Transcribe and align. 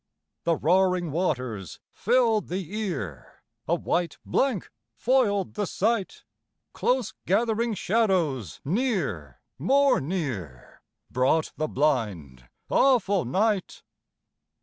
The 0.45 0.55
roaring 0.55 1.11
waters 1.11 1.79
filled 1.91 2.47
the 2.47 2.75
ear, 2.75 3.43
A 3.67 3.75
white 3.75 4.17
blank 4.25 4.71
foiled 4.95 5.53
the 5.53 5.67
sight. 5.67 6.23
Close 6.73 7.13
gathering 7.27 7.75
shadows 7.75 8.59
near, 8.65 9.39
more 9.59 10.01
near, 10.01 10.81
Brought 11.11 11.51
the 11.55 11.67
blind, 11.67 12.49
awful 12.67 13.25
night. 13.25 13.83